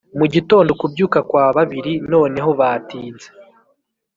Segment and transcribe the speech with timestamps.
[0.17, 3.27] mugitondo kubyuka kwa babiri noneho batinze